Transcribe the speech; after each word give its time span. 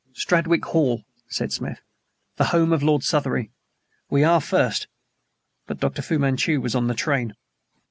"Stradwick 0.15 0.65
Hall," 0.65 1.03
said 1.27 1.53
Smith. 1.53 1.79
"The 2.37 2.45
home 2.45 2.73
of 2.73 2.81
Lord 2.81 3.03
Southery. 3.03 3.51
We 4.09 4.23
are 4.23 4.41
first 4.41 4.87
but 5.67 5.79
Dr. 5.79 6.01
Fu 6.01 6.17
Manchu 6.17 6.59
was 6.59 6.73
on 6.73 6.87
the 6.87 6.95
train." 6.95 7.35